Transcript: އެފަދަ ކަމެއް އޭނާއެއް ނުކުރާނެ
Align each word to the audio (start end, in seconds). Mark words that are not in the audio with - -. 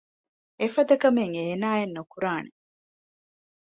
އެފަދަ 0.59 0.95
ކަމެއް 1.03 1.35
އޭނާއެއް 1.39 1.93
ނުކުރާނެ 1.95 2.51